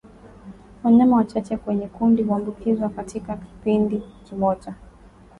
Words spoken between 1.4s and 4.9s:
kwenye kundi huambukizwa katika kipindi kimoja